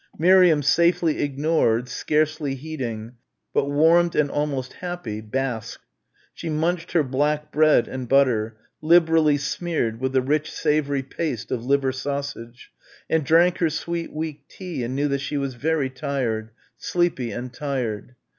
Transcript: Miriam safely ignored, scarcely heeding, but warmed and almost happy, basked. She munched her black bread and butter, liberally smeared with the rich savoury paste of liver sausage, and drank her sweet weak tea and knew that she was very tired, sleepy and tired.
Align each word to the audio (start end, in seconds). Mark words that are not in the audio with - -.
Miriam 0.17 0.63
safely 0.63 1.21
ignored, 1.21 1.87
scarcely 1.87 2.55
heeding, 2.55 3.17
but 3.53 3.69
warmed 3.69 4.15
and 4.15 4.31
almost 4.31 4.73
happy, 4.73 5.21
basked. 5.21 5.85
She 6.33 6.49
munched 6.49 6.93
her 6.93 7.03
black 7.03 7.51
bread 7.51 7.87
and 7.87 8.09
butter, 8.09 8.57
liberally 8.81 9.37
smeared 9.37 9.99
with 9.99 10.13
the 10.13 10.23
rich 10.23 10.51
savoury 10.51 11.03
paste 11.03 11.51
of 11.51 11.63
liver 11.67 11.91
sausage, 11.91 12.71
and 13.11 13.23
drank 13.23 13.59
her 13.59 13.69
sweet 13.69 14.11
weak 14.11 14.47
tea 14.47 14.83
and 14.83 14.95
knew 14.95 15.07
that 15.07 15.21
she 15.21 15.37
was 15.37 15.53
very 15.53 15.91
tired, 15.91 16.49
sleepy 16.79 17.29
and 17.31 17.53
tired. 17.53 18.15